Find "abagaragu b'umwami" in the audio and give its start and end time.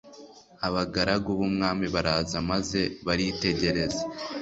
0.67-1.85